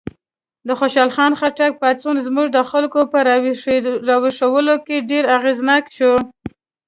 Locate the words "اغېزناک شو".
5.37-6.13